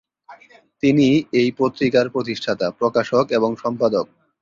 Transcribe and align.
তিনি 0.83 1.07
এই 1.33 1.49
পত্রিকার 1.57 2.05
প্রতিষ্ঠাতা, 2.09 2.67
প্রকাশক 2.71 3.25
এবং 3.31 3.49
সম্পাদক। 3.63 4.05